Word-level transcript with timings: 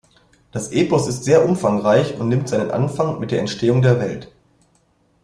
Das 0.51 0.71
Epos 0.71 1.07
ist 1.07 1.23
sehr 1.25 1.45
umfangreich 1.47 2.19
und 2.19 2.27
nimmt 2.27 2.49
seinen 2.49 2.71
Anfang 2.71 3.19
mit 3.19 3.29
der 3.29 3.39
Entstehung 3.39 3.83
der 3.83 3.99
Welt. 3.99 4.31